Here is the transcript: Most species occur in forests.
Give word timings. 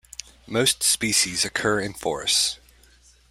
Most 0.47 0.81
species 0.81 1.45
occur 1.45 1.79
in 1.79 1.93
forests. 1.93 2.57